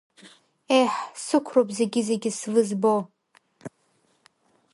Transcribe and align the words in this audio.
Еҳ, 0.79 0.93
сықәроуп 1.23 1.69
зегьы-зегьы 1.77 2.31
звызбо. 2.37 2.95